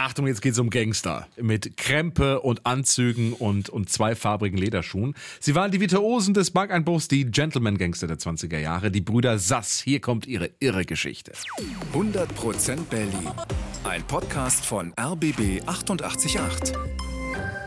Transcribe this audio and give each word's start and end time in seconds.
Achtung, 0.00 0.26
jetzt 0.26 0.40
geht's 0.40 0.58
um 0.58 0.70
Gangster. 0.70 1.28
Mit 1.36 1.76
Krempe 1.76 2.40
und 2.40 2.64
Anzügen 2.64 3.34
und, 3.34 3.68
und 3.68 3.90
zweifarbigen 3.90 4.58
Lederschuhen. 4.58 5.14
Sie 5.40 5.54
waren 5.54 5.70
die 5.70 5.78
Virtuosen 5.78 6.32
des 6.32 6.52
Bankeinbruchs, 6.52 7.06
die 7.06 7.26
Gentleman-Gangster 7.26 8.06
der 8.06 8.16
20er 8.16 8.58
Jahre, 8.58 8.90
die 8.90 9.02
Brüder 9.02 9.38
Sass. 9.38 9.78
Hier 9.78 10.00
kommt 10.00 10.26
ihre 10.26 10.50
irre 10.58 10.86
Geschichte. 10.86 11.32
100% 11.92 12.84
Berlin. 12.88 13.30
Ein 13.84 14.02
Podcast 14.04 14.64
von 14.64 14.94
RBB 14.98 15.62
888. 15.66 17.09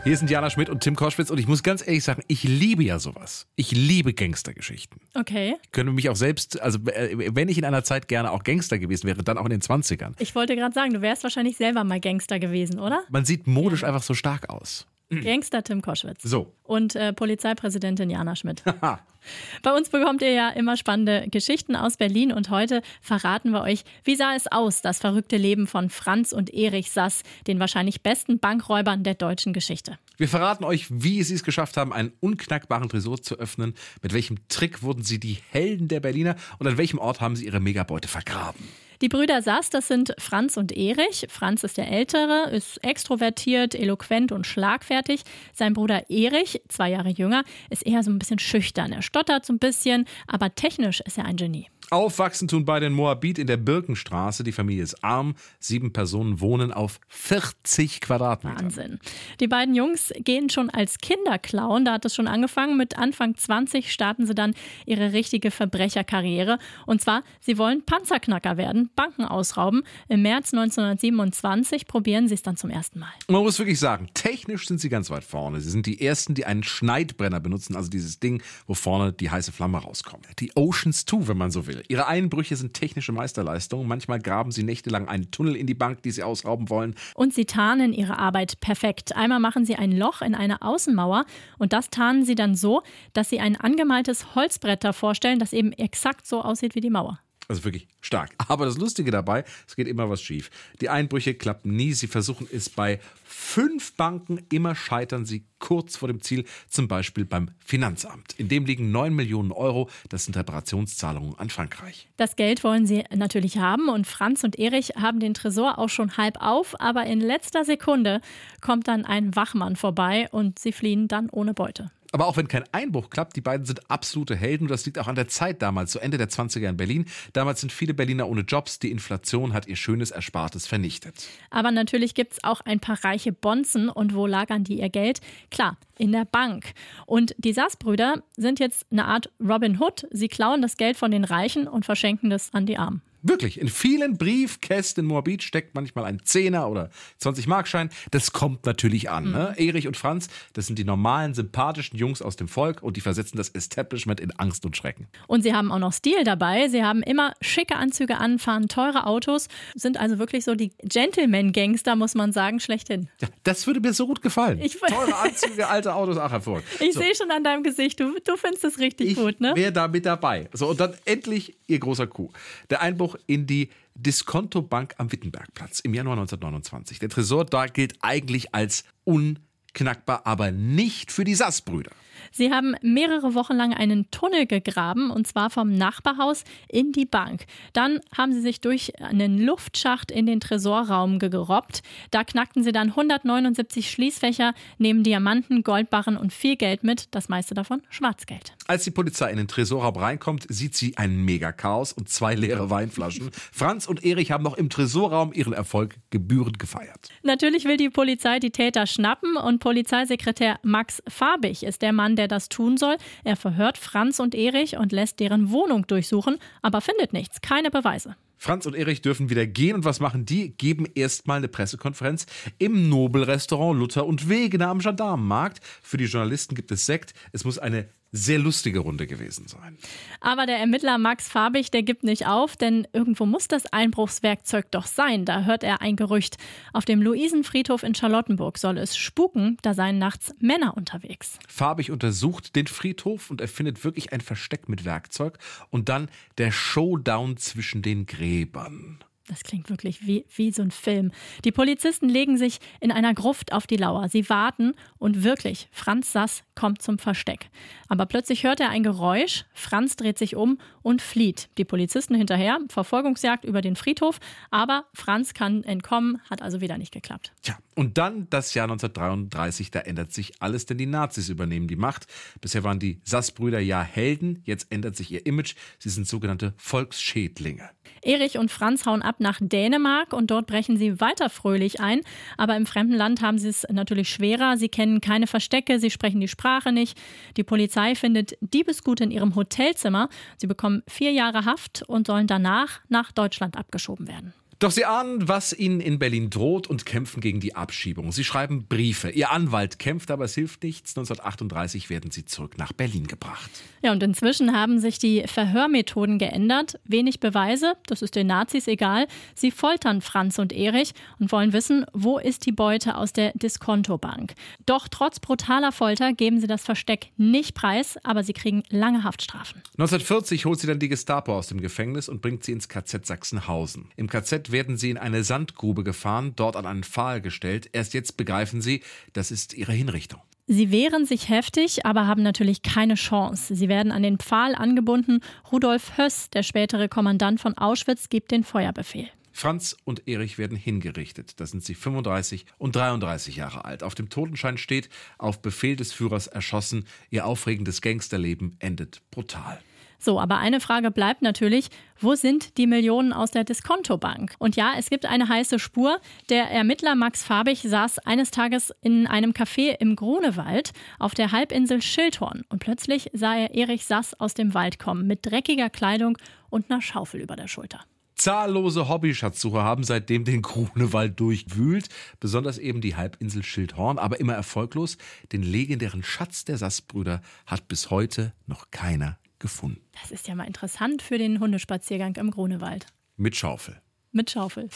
Hier 0.04 0.18
sind 0.18 0.28
Jana 0.28 0.50
Schmidt 0.50 0.68
und 0.68 0.80
Tim 0.80 0.96
Koschwitz 0.96 1.30
und 1.30 1.40
ich 1.40 1.48
muss 1.48 1.62
ganz 1.62 1.80
ehrlich 1.80 2.04
sagen, 2.04 2.22
ich 2.28 2.42
liebe 2.42 2.84
ja 2.84 2.98
sowas. 2.98 3.46
Ich 3.56 3.72
liebe 3.72 4.12
Gangstergeschichten. 4.12 5.00
Okay. 5.14 5.56
Ich 5.62 5.72
könnte 5.72 5.94
mich 5.94 6.10
auch 6.10 6.16
selbst, 6.16 6.60
also 6.60 6.78
äh, 6.90 7.34
wenn 7.34 7.48
ich 7.48 7.56
in 7.56 7.64
einer 7.64 7.84
Zeit 7.84 8.06
gerne 8.06 8.30
auch 8.30 8.44
Gangster 8.44 8.78
gewesen 8.78 9.06
wäre, 9.06 9.24
dann 9.24 9.38
auch 9.38 9.46
in 9.46 9.50
den 9.50 9.62
20ern. 9.62 10.12
Ich 10.18 10.34
wollte 10.34 10.56
gerade 10.56 10.74
sagen, 10.74 10.92
du 10.92 11.00
wärst 11.00 11.22
wahrscheinlich 11.22 11.56
selber 11.56 11.84
mal 11.84 12.00
Gangster 12.00 12.38
gewesen, 12.38 12.80
oder? 12.80 13.02
Man 13.08 13.24
sieht 13.24 13.46
modisch 13.46 13.82
einfach 13.82 14.02
so 14.02 14.12
stark 14.12 14.50
aus. 14.50 14.86
Gangster 15.22 15.62
Tim 15.62 15.82
Koschwitz. 15.82 16.22
So. 16.22 16.52
Und 16.62 16.96
äh, 16.96 17.12
Polizeipräsidentin 17.12 18.10
Jana 18.10 18.36
Schmidt. 18.36 18.62
Bei 19.62 19.74
uns 19.74 19.88
bekommt 19.88 20.22
ihr 20.22 20.32
ja 20.32 20.50
immer 20.50 20.76
spannende 20.76 21.26
Geschichten 21.30 21.76
aus 21.76 21.96
Berlin 21.96 22.32
und 22.32 22.50
heute 22.50 22.82
verraten 23.00 23.50
wir 23.50 23.62
euch, 23.62 23.84
wie 24.04 24.16
sah 24.16 24.34
es 24.34 24.50
aus, 24.50 24.82
das 24.82 24.98
verrückte 24.98 25.36
Leben 25.36 25.66
von 25.66 25.88
Franz 25.88 26.32
und 26.32 26.52
Erich 26.52 26.90
Sass, 26.90 27.22
den 27.46 27.58
wahrscheinlich 27.58 28.02
besten 28.02 28.38
Bankräubern 28.38 29.02
der 29.02 29.14
deutschen 29.14 29.52
Geschichte. 29.52 29.98
Wir 30.16 30.28
verraten 30.28 30.64
euch, 30.64 30.86
wie 30.90 31.22
sie 31.24 31.34
es 31.34 31.42
geschafft 31.42 31.76
haben, 31.76 31.92
einen 31.92 32.12
unknackbaren 32.20 32.88
Tresor 32.88 33.20
zu 33.20 33.36
öffnen, 33.36 33.74
mit 34.02 34.12
welchem 34.12 34.46
Trick 34.48 34.82
wurden 34.82 35.02
sie 35.02 35.18
die 35.18 35.38
Helden 35.50 35.88
der 35.88 36.00
Berliner 36.00 36.36
und 36.58 36.68
an 36.68 36.78
welchem 36.78 36.98
Ort 36.98 37.20
haben 37.20 37.34
sie 37.34 37.46
ihre 37.46 37.58
Megabeute 37.58 38.06
vergraben. 38.06 38.68
Die 39.00 39.08
Brüder 39.08 39.42
Sass, 39.42 39.70
das 39.70 39.88
sind 39.88 40.14
Franz 40.18 40.56
und 40.56 40.70
Erich. 40.70 41.26
Franz 41.28 41.64
ist 41.64 41.76
der 41.76 41.90
Ältere, 41.90 42.50
ist 42.52 42.82
extrovertiert, 42.84 43.74
eloquent 43.74 44.30
und 44.30 44.46
schlagfertig. 44.46 45.22
Sein 45.52 45.74
Bruder 45.74 46.08
Erich, 46.08 46.62
zwei 46.68 46.90
Jahre 46.90 47.10
jünger, 47.10 47.42
ist 47.70 47.84
eher 47.84 48.04
so 48.04 48.10
ein 48.10 48.20
bisschen 48.20 48.38
schüchtern. 48.38 48.92
Er 48.92 49.02
stottert 49.02 49.44
so 49.44 49.52
ein 49.52 49.58
bisschen, 49.58 50.06
aber 50.28 50.54
technisch 50.54 51.00
ist 51.00 51.18
er 51.18 51.24
ein 51.24 51.36
Genie. 51.36 51.66
Aufwachsen 51.90 52.48
tun 52.48 52.64
beide 52.64 52.86
in 52.86 52.92
Moabit 52.92 53.38
in 53.38 53.46
der 53.46 53.56
Birkenstraße. 53.56 54.44
Die 54.44 54.52
Familie 54.52 54.82
ist 54.82 55.02
arm. 55.04 55.34
Sieben 55.58 55.92
Personen 55.92 56.40
wohnen 56.40 56.72
auf 56.72 57.00
40 57.08 58.00
Quadratmetern. 58.00 58.64
Wahnsinn. 58.64 58.98
Die 59.40 59.48
beiden 59.48 59.74
Jungs 59.74 60.12
gehen 60.18 60.50
schon 60.50 60.70
als 60.70 60.98
Kinder 60.98 61.38
klauen. 61.38 61.84
Da 61.84 61.94
hat 61.94 62.04
es 62.04 62.14
schon 62.14 62.28
angefangen. 62.28 62.76
Mit 62.76 62.98
Anfang 62.98 63.36
20 63.36 63.92
starten 63.92 64.26
sie 64.26 64.34
dann 64.34 64.54
ihre 64.86 65.12
richtige 65.12 65.50
Verbrecherkarriere. 65.50 66.58
Und 66.86 67.00
zwar, 67.00 67.22
sie 67.40 67.58
wollen 67.58 67.84
Panzerknacker 67.84 68.56
werden, 68.56 68.90
Banken 68.96 69.24
ausrauben. 69.24 69.82
Im 70.08 70.22
März 70.22 70.52
1927 70.52 71.86
probieren 71.86 72.28
sie 72.28 72.34
es 72.34 72.42
dann 72.42 72.56
zum 72.56 72.70
ersten 72.70 72.98
Mal. 72.98 73.12
Man 73.28 73.42
muss 73.42 73.58
wirklich 73.58 73.78
sagen, 73.78 74.08
technisch 74.14 74.66
sind 74.66 74.80
sie 74.80 74.88
ganz 74.88 75.10
weit 75.10 75.24
vorne. 75.24 75.60
Sie 75.60 75.70
sind 75.70 75.86
die 75.86 76.00
Ersten, 76.00 76.34
die 76.34 76.44
einen 76.44 76.62
Schneidbrenner 76.62 77.40
benutzen, 77.40 77.76
also 77.76 77.90
dieses 77.90 78.20
Ding, 78.20 78.42
wo 78.66 78.74
vorne 78.74 79.12
die 79.12 79.30
heiße 79.30 79.52
Flamme 79.52 79.78
rauskommt. 79.78 80.26
Die 80.38 80.52
Oceans 80.54 81.04
2, 81.06 81.28
wenn 81.28 81.36
man 81.36 81.50
so 81.50 81.66
will. 81.66 81.73
Ihre 81.88 82.06
Einbrüche 82.06 82.56
sind 82.56 82.74
technische 82.74 83.12
Meisterleistungen. 83.12 83.88
Manchmal 83.88 84.20
graben 84.20 84.52
sie 84.52 84.62
nächtelang 84.62 85.08
einen 85.08 85.30
Tunnel 85.30 85.56
in 85.56 85.66
die 85.66 85.74
Bank, 85.74 86.02
die 86.02 86.10
sie 86.10 86.22
ausrauben 86.22 86.70
wollen. 86.70 86.94
Und 87.14 87.34
sie 87.34 87.44
tarnen 87.44 87.92
ihre 87.92 88.18
Arbeit 88.18 88.60
perfekt. 88.60 89.16
Einmal 89.16 89.40
machen 89.40 89.64
sie 89.64 89.76
ein 89.76 89.92
Loch 89.92 90.22
in 90.22 90.34
eine 90.34 90.62
Außenmauer 90.62 91.24
und 91.58 91.72
das 91.72 91.90
tarnen 91.90 92.24
sie 92.24 92.34
dann 92.34 92.54
so, 92.54 92.82
dass 93.12 93.30
sie 93.30 93.40
ein 93.40 93.56
angemaltes 93.56 94.34
Holzbrett 94.34 94.84
davor 94.84 95.14
stellen, 95.14 95.38
das 95.38 95.52
eben 95.52 95.72
exakt 95.72 96.26
so 96.26 96.42
aussieht 96.42 96.74
wie 96.74 96.80
die 96.80 96.90
Mauer. 96.90 97.18
Also 97.48 97.64
wirklich 97.64 97.86
stark. 98.00 98.30
Aber 98.38 98.64
das 98.64 98.78
Lustige 98.78 99.10
dabei, 99.10 99.44
es 99.66 99.76
geht 99.76 99.88
immer 99.88 100.08
was 100.08 100.22
schief. 100.22 100.50
Die 100.80 100.88
Einbrüche 100.88 101.34
klappen 101.34 101.76
nie. 101.76 101.92
Sie 101.92 102.06
versuchen 102.06 102.48
es 102.52 102.68
bei 102.70 103.00
fünf 103.24 103.94
Banken. 103.94 104.40
Immer 104.50 104.74
scheitern 104.74 105.26
sie 105.26 105.44
kurz 105.58 105.96
vor 105.96 106.08
dem 106.08 106.20
Ziel, 106.20 106.44
zum 106.68 106.88
Beispiel 106.88 107.24
beim 107.24 107.50
Finanzamt. 107.58 108.34
In 108.38 108.48
dem 108.48 108.64
liegen 108.64 108.90
9 108.90 109.14
Millionen 109.14 109.52
Euro. 109.52 109.88
Das 110.08 110.24
sind 110.24 110.36
Reparationszahlungen 110.36 111.38
an 111.38 111.50
Frankreich. 111.50 112.08
Das 112.16 112.36
Geld 112.36 112.64
wollen 112.64 112.86
sie 112.86 113.04
natürlich 113.14 113.58
haben 113.58 113.88
und 113.88 114.06
Franz 114.06 114.44
und 114.44 114.58
Erich 114.58 114.90
haben 115.00 115.20
den 115.20 115.34
Tresor 115.34 115.78
auch 115.78 115.88
schon 115.88 116.16
halb 116.16 116.40
auf. 116.40 116.78
Aber 116.80 117.04
in 117.06 117.20
letzter 117.20 117.64
Sekunde 117.64 118.20
kommt 118.60 118.88
dann 118.88 119.04
ein 119.04 119.34
Wachmann 119.36 119.76
vorbei 119.76 120.28
und 120.30 120.58
sie 120.58 120.72
fliehen 120.72 121.08
dann 121.08 121.30
ohne 121.30 121.54
Beute. 121.54 121.90
Aber 122.14 122.28
auch 122.28 122.36
wenn 122.36 122.46
kein 122.46 122.62
Einbruch 122.70 123.10
klappt, 123.10 123.34
die 123.34 123.40
beiden 123.40 123.66
sind 123.66 123.90
absolute 123.90 124.36
Helden. 124.36 124.66
Und 124.66 124.70
das 124.70 124.86
liegt 124.86 125.00
auch 125.00 125.08
an 125.08 125.16
der 125.16 125.26
Zeit 125.26 125.62
damals, 125.62 125.90
so 125.90 125.98
Ende 125.98 126.16
der 126.16 126.28
20er 126.28 126.68
in 126.68 126.76
Berlin. 126.76 127.06
Damals 127.32 127.60
sind 127.60 127.72
viele 127.72 127.92
Berliner 127.92 128.28
ohne 128.28 128.42
Jobs. 128.42 128.78
Die 128.78 128.92
Inflation 128.92 129.52
hat 129.52 129.66
ihr 129.66 129.74
schönes 129.74 130.12
Erspartes 130.12 130.68
vernichtet. 130.68 131.26
Aber 131.50 131.72
natürlich 131.72 132.14
gibt 132.14 132.34
es 132.34 132.44
auch 132.44 132.60
ein 132.60 132.78
paar 132.78 133.02
reiche 133.02 133.32
Bonzen. 133.32 133.88
Und 133.88 134.14
wo 134.14 134.28
lagern 134.28 134.62
die 134.62 134.78
ihr 134.78 134.90
Geld? 134.90 135.22
Klar, 135.50 135.76
in 135.98 136.12
der 136.12 136.24
Bank. 136.24 136.74
Und 137.04 137.34
die 137.36 137.52
Sass-Brüder 137.52 138.22
sind 138.36 138.60
jetzt 138.60 138.86
eine 138.92 139.06
Art 139.06 139.32
Robin 139.40 139.80
Hood. 139.80 140.06
Sie 140.12 140.28
klauen 140.28 140.62
das 140.62 140.76
Geld 140.76 140.96
von 140.96 141.10
den 141.10 141.24
Reichen 141.24 141.66
und 141.66 141.84
verschenken 141.84 142.30
das 142.30 142.54
an 142.54 142.66
die 142.66 142.78
Armen. 142.78 143.02
Wirklich, 143.26 143.58
in 143.60 143.68
vielen 143.68 144.18
Briefkästen 144.18 145.02
in 145.04 145.08
Moabit 145.08 145.42
steckt 145.42 145.74
manchmal 145.74 146.04
ein 146.04 146.20
Zehner 146.24 146.68
oder 146.68 146.90
20 147.18 147.46
Markschein. 147.46 147.88
Das 148.10 148.32
kommt 148.32 148.66
natürlich 148.66 149.08
an. 149.10 149.32
Ne? 149.32 149.54
Mhm. 149.58 149.66
Erich 149.66 149.86
und 149.88 149.96
Franz, 149.96 150.28
das 150.52 150.66
sind 150.66 150.78
die 150.78 150.84
normalen, 150.84 151.32
sympathischen 151.34 151.98
Jungs 151.98 152.20
aus 152.22 152.36
dem 152.36 152.48
Volk 152.48 152.82
und 152.82 152.96
die 152.96 153.00
versetzen 153.00 153.36
das 153.38 153.48
Establishment 153.48 154.20
in 154.20 154.30
Angst 154.38 154.64
und 154.66 154.76
Schrecken. 154.76 155.08
Und 155.26 155.42
sie 155.42 155.54
haben 155.54 155.72
auch 155.72 155.78
noch 155.78 155.92
Stil 155.94 156.22
dabei. 156.22 156.68
Sie 156.68 156.84
haben 156.84 157.02
immer 157.02 157.32
schicke 157.40 157.76
Anzüge 157.76 158.18
an, 158.18 158.38
fahren 158.38 158.68
teure 158.68 159.06
Autos, 159.06 159.48
sind 159.74 159.98
also 159.98 160.18
wirklich 160.18 160.44
so 160.44 160.54
die 160.54 160.70
Gentleman-Gangster, 160.82 161.96
muss 161.96 162.14
man 162.14 162.32
sagen, 162.32 162.60
schlechthin. 162.60 163.08
Ja, 163.20 163.28
das 163.44 163.66
würde 163.66 163.80
mir 163.80 163.92
so 163.94 164.06
gut 164.06 164.20
gefallen. 164.22 164.60
Ich- 164.60 164.78
Teure 164.78 165.16
Anzüge, 165.16 165.66
alte 165.68 165.94
Autos, 165.94 166.18
ach 166.18 166.30
hervorragend. 166.30 166.66
Ich 166.80 166.92
So. 166.92 167.00
sehe 167.00 167.14
schon 167.14 167.30
an 167.30 167.42
deinem 167.42 167.62
Gesicht, 167.62 167.98
du, 168.00 168.14
du 168.24 168.36
findest 168.36 168.64
es 168.64 168.78
richtig 168.78 169.10
Ich 169.12 169.16
gut, 169.16 169.40
ne? 169.40 169.52
wäre 169.54 169.72
da 169.72 169.88
mit 169.88 170.04
dabei. 170.04 170.48
So, 170.52 170.68
und 170.68 170.80
dann 170.80 170.92
endlich 171.04 171.56
ihr 171.66 171.78
großer 171.78 172.06
Coup. 172.06 172.32
Der 172.70 172.82
Einbruch 172.82 173.13
in 173.26 173.46
die 173.46 173.70
Diskontobank 173.94 174.94
am 174.98 175.12
Wittenbergplatz 175.12 175.80
im 175.80 175.94
Januar 175.94 176.16
1929. 176.16 176.98
Der 176.98 177.08
Tresor 177.08 177.44
da 177.44 177.66
gilt 177.66 177.94
eigentlich 178.02 178.54
als 178.54 178.84
unknackbar, 179.04 180.26
aber 180.26 180.50
nicht 180.50 181.12
für 181.12 181.24
die 181.24 181.34
Sass-Brüder. 181.34 181.92
Sie 182.32 182.52
haben 182.52 182.74
mehrere 182.82 183.34
Wochen 183.34 183.54
lang 183.54 183.74
einen 183.74 184.10
Tunnel 184.10 184.46
gegraben 184.46 185.10
und 185.10 185.26
zwar 185.26 185.50
vom 185.50 185.74
Nachbarhaus 185.74 186.44
in 186.68 186.92
die 186.92 187.06
Bank. 187.06 187.46
Dann 187.72 188.00
haben 188.16 188.32
sie 188.32 188.40
sich 188.40 188.60
durch 188.60 189.00
einen 189.00 189.38
Luftschacht 189.38 190.10
in 190.10 190.26
den 190.26 190.40
Tresorraum 190.40 191.18
gerobbt. 191.18 191.82
Da 192.10 192.24
knackten 192.24 192.62
sie 192.62 192.72
dann 192.72 192.90
179 192.90 193.90
Schließfächer, 193.90 194.54
nehmen 194.78 195.02
Diamanten, 195.02 195.62
Goldbarren 195.62 196.16
und 196.16 196.32
viel 196.32 196.56
Geld 196.56 196.84
mit, 196.84 197.14
das 197.14 197.28
meiste 197.28 197.54
davon 197.54 197.82
Schwarzgeld. 197.90 198.54
Als 198.66 198.84
die 198.84 198.90
Polizei 198.90 199.30
in 199.30 199.36
den 199.36 199.48
Tresorraum 199.48 199.96
reinkommt, 199.96 200.46
sieht 200.48 200.74
sie 200.74 200.96
ein 200.96 201.24
Megakaos 201.24 201.92
und 201.92 202.08
zwei 202.08 202.34
leere 202.34 202.70
Weinflaschen. 202.70 203.30
Franz 203.52 203.86
und 203.86 204.04
Erich 204.04 204.30
haben 204.30 204.44
noch 204.44 204.56
im 204.56 204.70
Tresorraum 204.70 205.32
ihren 205.32 205.52
Erfolg 205.52 205.96
gebührend 206.10 206.58
gefeiert. 206.58 207.08
Natürlich 207.22 207.64
will 207.64 207.76
die 207.76 207.90
Polizei 207.90 208.38
die 208.38 208.50
Täter 208.50 208.86
schnappen 208.86 209.36
und 209.36 209.58
Polizeisekretär 209.58 210.58
Max 210.62 211.02
Farbig 211.08 211.62
ist 211.62 211.82
der 211.82 211.92
Mann, 211.92 212.13
der 212.16 212.28
das 212.28 212.48
tun 212.48 212.76
soll. 212.76 212.96
Er 213.24 213.36
verhört 213.36 213.78
Franz 213.78 214.18
und 214.20 214.34
Erich 214.34 214.76
und 214.76 214.92
lässt 214.92 215.20
deren 215.20 215.50
Wohnung 215.50 215.86
durchsuchen, 215.86 216.38
aber 216.62 216.80
findet 216.80 217.12
nichts, 217.12 217.40
keine 217.40 217.70
Beweise. 217.70 218.16
Franz 218.36 218.66
und 218.66 218.74
Erich 218.74 219.00
dürfen 219.00 219.30
wieder 219.30 219.46
gehen 219.46 219.76
und 219.76 219.84
was 219.84 220.00
machen 220.00 220.26
die? 220.26 220.50
Geben 220.50 220.86
erstmal 220.94 221.38
eine 221.38 221.48
Pressekonferenz 221.48 222.26
im 222.58 222.90
Nobelrestaurant 222.90 223.78
Luther 223.78 224.06
und 224.06 224.28
Wegener 224.28 224.68
am 224.68 224.80
Gendarmenmarkt. 224.80 225.60
Für 225.82 225.96
die 225.96 226.04
Journalisten 226.04 226.54
gibt 226.54 226.70
es 226.70 226.84
Sekt. 226.84 227.14
Es 227.32 227.44
muss 227.44 227.58
eine 227.58 227.88
sehr 228.14 228.38
lustige 228.38 228.78
Runde 228.78 229.06
gewesen 229.06 229.48
sein. 229.48 229.76
Aber 230.20 230.46
der 230.46 230.58
Ermittler 230.58 230.98
Max 230.98 231.28
Farbig, 231.28 231.72
der 231.72 231.82
gibt 231.82 232.04
nicht 232.04 232.26
auf, 232.26 232.56
denn 232.56 232.86
irgendwo 232.92 233.26
muss 233.26 233.48
das 233.48 233.66
Einbruchswerkzeug 233.66 234.70
doch 234.70 234.86
sein. 234.86 235.24
Da 235.24 235.42
hört 235.42 235.64
er 235.64 235.82
ein 235.82 235.96
Gerücht. 235.96 236.36
Auf 236.72 236.84
dem 236.84 237.02
Luisenfriedhof 237.02 237.82
in 237.82 237.94
Charlottenburg 237.94 238.58
soll 238.58 238.78
es 238.78 238.96
spuken, 238.96 239.58
da 239.62 239.74
seien 239.74 239.98
nachts 239.98 240.32
Männer 240.38 240.76
unterwegs. 240.76 241.38
Farbig 241.48 241.90
untersucht 241.90 242.54
den 242.54 242.68
Friedhof 242.68 243.30
und 243.30 243.40
er 243.40 243.48
findet 243.48 243.84
wirklich 243.84 244.12
ein 244.12 244.20
Versteck 244.20 244.68
mit 244.68 244.84
Werkzeug 244.84 245.38
und 245.70 245.88
dann 245.88 246.08
der 246.38 246.52
Showdown 246.52 247.36
zwischen 247.36 247.82
den 247.82 248.06
Gräbern. 248.06 249.00
Das 249.26 249.42
klingt 249.42 249.70
wirklich 249.70 250.06
wie, 250.06 250.26
wie 250.36 250.52
so 250.52 250.60
ein 250.60 250.70
Film. 250.70 251.10
Die 251.44 251.52
Polizisten 251.52 252.10
legen 252.10 252.36
sich 252.36 252.58
in 252.80 252.92
einer 252.92 253.14
Gruft 253.14 253.52
auf 253.54 253.66
die 253.66 253.76
Lauer. 253.76 254.08
Sie 254.10 254.28
warten 254.28 254.74
und 254.98 255.24
wirklich, 255.24 255.68
Franz 255.72 256.12
Sass 256.12 256.42
kommt 256.54 256.82
zum 256.82 256.98
Versteck. 256.98 257.48
Aber 257.88 258.04
plötzlich 258.04 258.44
hört 258.44 258.60
er 258.60 258.68
ein 258.68 258.82
Geräusch, 258.82 259.46
Franz 259.54 259.96
dreht 259.96 260.18
sich 260.18 260.36
um 260.36 260.58
und 260.82 261.00
flieht. 261.00 261.48
Die 261.56 261.64
Polizisten 261.64 262.14
hinterher, 262.14 262.58
Verfolgungsjagd 262.68 263.46
über 263.46 263.62
den 263.62 263.76
Friedhof, 263.76 264.20
aber 264.50 264.84
Franz 264.92 265.32
kann 265.32 265.64
entkommen, 265.64 266.20
hat 266.28 266.42
also 266.42 266.60
wieder 266.60 266.76
nicht 266.76 266.92
geklappt. 266.92 267.32
Tja, 267.40 267.58
und 267.74 267.96
dann 267.96 268.28
das 268.28 268.52
Jahr 268.52 268.64
1933, 268.64 269.70
da 269.70 269.80
ändert 269.80 270.12
sich 270.12 270.34
alles, 270.40 270.66
denn 270.66 270.76
die 270.76 270.86
Nazis 270.86 271.30
übernehmen 271.30 271.66
die 271.66 271.76
Macht. 271.76 272.06
Bisher 272.42 272.62
waren 272.62 272.78
die 272.78 273.00
Sass-Brüder 273.04 273.58
ja 273.58 273.82
Helden, 273.82 274.42
jetzt 274.44 274.70
ändert 274.70 274.96
sich 274.96 275.10
ihr 275.10 275.24
Image. 275.24 275.54
Sie 275.78 275.88
sind 275.88 276.06
sogenannte 276.06 276.52
Volksschädlinge. 276.58 277.70
Erich 278.04 278.38
und 278.38 278.50
Franz 278.50 278.86
hauen 278.86 279.02
ab 279.02 279.16
nach 279.18 279.38
Dänemark 279.40 280.12
und 280.12 280.30
dort 280.30 280.46
brechen 280.46 280.76
sie 280.76 281.00
weiter 281.00 281.30
fröhlich 281.30 281.80
ein. 281.80 282.00
Aber 282.36 282.56
im 282.56 282.66
fremden 282.66 282.94
Land 282.94 283.22
haben 283.22 283.38
sie 283.38 283.48
es 283.48 283.66
natürlich 283.70 284.08
schwerer. 284.08 284.56
Sie 284.56 284.68
kennen 284.68 285.00
keine 285.00 285.26
Verstecke, 285.26 285.78
sie 285.78 285.90
sprechen 285.90 286.20
die 286.20 286.28
Sprache 286.28 286.72
nicht. 286.72 286.98
Die 287.36 287.44
Polizei 287.44 287.94
findet 287.94 288.36
Diebesgut 288.40 289.00
in 289.00 289.10
ihrem 289.10 289.34
Hotelzimmer. 289.34 290.08
Sie 290.36 290.46
bekommen 290.46 290.82
vier 290.86 291.12
Jahre 291.12 291.44
Haft 291.44 291.82
und 291.82 292.06
sollen 292.06 292.26
danach 292.26 292.80
nach 292.88 293.12
Deutschland 293.12 293.56
abgeschoben 293.56 294.08
werden. 294.08 294.34
Doch 294.58 294.70
sie 294.70 294.84
ahnen, 294.84 295.28
was 295.28 295.52
ihnen 295.52 295.80
in 295.80 295.98
Berlin 295.98 296.30
droht 296.30 296.66
und 296.66 296.86
kämpfen 296.86 297.20
gegen 297.20 297.40
die 297.40 297.54
Abschiebung. 297.54 298.12
Sie 298.12 298.24
schreiben 298.24 298.66
Briefe. 298.66 299.10
Ihr 299.10 299.30
Anwalt 299.30 299.78
kämpft, 299.78 300.10
aber 300.10 300.24
es 300.24 300.34
hilft 300.34 300.62
nichts. 300.62 300.96
1938 300.96 301.90
werden 301.90 302.10
sie 302.10 302.24
zurück 302.24 302.56
nach 302.58 302.72
Berlin 302.72 303.06
gebracht. 303.06 303.50
Ja, 303.82 303.92
und 303.92 304.02
inzwischen 304.02 304.56
haben 304.56 304.78
sich 304.78 304.98
die 304.98 305.24
Verhörmethoden 305.26 306.18
geändert. 306.18 306.80
Wenig 306.84 307.20
Beweise, 307.20 307.74
das 307.86 308.00
ist 308.00 308.14
den 308.14 308.28
Nazis 308.28 308.66
egal. 308.66 309.06
Sie 309.34 309.50
foltern 309.50 310.00
Franz 310.00 310.38
und 310.38 310.52
Erich 310.52 310.92
und 311.18 311.32
wollen 311.32 311.52
wissen, 311.52 311.84
wo 311.92 312.18
ist 312.18 312.46
die 312.46 312.52
Beute 312.52 312.96
aus 312.96 313.12
der 313.12 313.32
Diskontobank. 313.34 314.34
Doch 314.66 314.88
trotz 314.88 315.20
brutaler 315.20 315.72
Folter 315.72 316.12
geben 316.12 316.40
sie 316.40 316.46
das 316.46 316.64
Versteck 316.64 317.08
nicht 317.16 317.54
preis, 317.54 317.98
aber 318.04 318.24
sie 318.24 318.32
kriegen 318.32 318.62
lange 318.70 319.04
Haftstrafen. 319.04 319.60
1940 319.78 320.46
holt 320.46 320.60
sie 320.60 320.66
dann 320.66 320.78
die 320.78 320.88
Gestapo 320.88 321.36
aus 321.36 321.48
dem 321.48 321.60
Gefängnis 321.60 322.08
und 322.08 322.22
bringt 322.22 322.44
sie 322.44 322.52
ins 322.52 322.68
KZ 322.68 323.04
Sachsenhausen. 323.04 323.90
Im 323.96 324.08
KZ 324.08 324.50
werden 324.54 324.78
sie 324.78 324.88
in 324.88 324.96
eine 324.96 325.22
Sandgrube 325.22 325.84
gefahren, 325.84 326.32
dort 326.36 326.56
an 326.56 326.64
einen 326.64 326.84
Pfahl 326.84 327.20
gestellt. 327.20 327.68
Erst 327.72 327.92
jetzt 327.92 328.16
begreifen 328.16 328.62
sie, 328.62 328.80
das 329.12 329.30
ist 329.30 329.52
ihre 329.52 329.72
Hinrichtung. 329.72 330.22
Sie 330.46 330.70
wehren 330.70 331.04
sich 331.04 331.28
heftig, 331.28 331.84
aber 331.84 332.06
haben 332.06 332.22
natürlich 332.22 332.62
keine 332.62 332.94
Chance. 332.94 333.54
Sie 333.54 333.68
werden 333.68 333.92
an 333.92 334.02
den 334.02 334.18
Pfahl 334.18 334.54
angebunden. 334.54 335.20
Rudolf 335.50 335.98
Höss, 335.98 336.30
der 336.30 336.42
spätere 336.42 336.88
Kommandant 336.88 337.40
von 337.40 337.56
Auschwitz, 337.58 338.08
gibt 338.08 338.30
den 338.30 338.44
Feuerbefehl. 338.44 339.08
Franz 339.32 339.76
und 339.84 340.06
Erich 340.06 340.38
werden 340.38 340.56
hingerichtet. 340.56 341.40
Da 341.40 341.46
sind 341.46 341.64
sie 341.64 341.74
35 341.74 342.46
und 342.56 342.76
33 342.76 343.36
Jahre 343.36 343.64
alt. 343.64 343.82
Auf 343.82 343.94
dem 343.94 344.08
Totenschein 344.08 344.58
steht, 344.58 344.88
auf 345.18 345.42
Befehl 345.42 345.76
des 345.76 345.92
Führers 345.92 346.28
erschossen. 346.28 346.86
Ihr 347.10 347.26
aufregendes 347.26 347.80
Gangsterleben 347.80 348.56
endet 348.60 349.02
brutal. 349.10 349.58
So, 349.98 350.20
aber 350.20 350.38
eine 350.38 350.60
Frage 350.60 350.90
bleibt 350.90 351.22
natürlich, 351.22 351.68
wo 351.98 352.14
sind 352.14 352.58
die 352.58 352.66
Millionen 352.66 353.12
aus 353.12 353.30
der 353.30 353.44
Diskontobank? 353.44 354.34
Und 354.38 354.56
ja, 354.56 354.74
es 354.78 354.90
gibt 354.90 355.06
eine 355.06 355.28
heiße 355.28 355.58
Spur. 355.58 355.98
Der 356.28 356.50
Ermittler 356.50 356.94
Max 356.94 357.24
Fabich 357.24 357.62
saß 357.62 358.00
eines 358.00 358.30
Tages 358.30 358.74
in 358.82 359.06
einem 359.06 359.32
Café 359.32 359.76
im 359.78 359.96
Grunewald 359.96 360.72
auf 360.98 361.14
der 361.14 361.32
Halbinsel 361.32 361.82
Schildhorn 361.82 362.42
und 362.48 362.58
plötzlich 362.58 363.10
sah 363.12 363.36
er 363.36 363.54
Erich 363.54 363.86
Sass 363.86 364.18
aus 364.18 364.34
dem 364.34 364.54
Wald 364.54 364.78
kommen 364.78 365.06
mit 365.06 365.24
dreckiger 365.26 365.70
Kleidung 365.70 366.18
und 366.50 366.70
einer 366.70 366.82
Schaufel 366.82 367.20
über 367.20 367.36
der 367.36 367.48
Schulter. 367.48 367.80
Zahllose 368.16 368.88
Hobbyschatzsucher 368.88 369.64
haben 369.64 369.82
seitdem 369.82 370.24
den 370.24 370.42
Grunewald 370.42 371.18
durchwühlt, 371.18 371.88
besonders 372.20 372.58
eben 372.58 372.80
die 372.80 372.94
Halbinsel 372.94 373.42
Schildhorn, 373.42 373.98
aber 373.98 374.20
immer 374.20 374.34
erfolglos. 374.34 374.98
Den 375.32 375.42
legendären 375.42 376.02
Schatz 376.02 376.44
der 376.44 376.56
Sassbrüder 376.56 377.22
hat 377.46 377.66
bis 377.66 377.90
heute 377.90 378.32
noch 378.46 378.70
keiner 378.70 379.18
gefunden. 379.38 379.80
Das 380.00 380.10
ist 380.10 380.28
ja 380.28 380.34
mal 380.34 380.46
interessant 380.46 381.02
für 381.02 381.18
den 381.18 381.40
Hundespaziergang 381.40 382.16
im 382.16 382.30
Grunewald. 382.30 382.86
Mit 383.16 383.36
Schaufel. 383.36 383.80
Mit 384.12 384.30
Schaufel. 384.30 384.68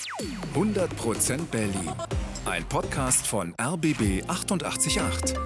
100% 0.54 1.44
Berlin. 1.46 1.92
Ein 2.44 2.64
Podcast 2.64 3.26
von 3.26 3.54
RBB 3.60 4.24
888. 4.28 5.36